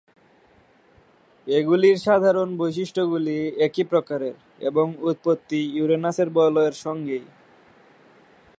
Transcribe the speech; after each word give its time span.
এগুলির 1.47 1.97
সাধারণ 1.97 2.49
বৈশিষ্ট্যগুলি 2.57 3.37
একই 3.57 3.83
প্রকারের 3.83 4.35
এবং 4.61 4.85
উৎপত্তি 5.01 5.59
ইউরেনাসের 5.77 6.29
বলয়ের 6.29 6.75
সঙ্গেই। 6.85 7.25